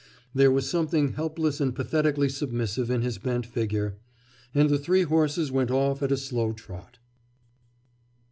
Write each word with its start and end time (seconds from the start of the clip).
There 0.33 0.49
was 0.49 0.67
something 0.67 1.13
helpless 1.13 1.61
and 1.61 1.75
pathetically 1.75 2.27
submissive 2.27 2.89
in 2.89 3.03
his 3.03 3.19
bent 3.19 3.45
figure.... 3.45 3.97
And 4.51 4.67
the 4.67 4.79
three 4.79 5.03
horses 5.03 5.51
went 5.51 5.69
off 5.69 6.01
at 6.01 6.11
a 6.11 6.17
slow 6.17 6.53
trot. 6.53 6.97